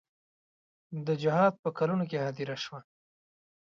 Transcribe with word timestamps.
د 1.05 1.07
جهاد 1.23 1.53
په 1.63 1.69
کلونو 1.77 2.03
کې 2.09 2.17
هدیره 2.25 2.57
شوه. 2.63 2.79